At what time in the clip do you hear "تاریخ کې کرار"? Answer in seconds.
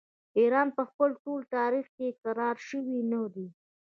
1.57-2.55